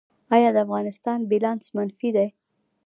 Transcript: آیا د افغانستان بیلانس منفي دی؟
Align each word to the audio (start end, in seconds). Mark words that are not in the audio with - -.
آیا 0.35 0.49
د 0.53 0.57
افغانستان 0.65 1.19
بیلانس 1.29 1.65
منفي 1.75 2.09
دی؟ 2.15 2.27